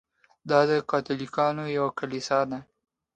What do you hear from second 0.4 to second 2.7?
دا د کاتولیکانو یوه کلیسا ده.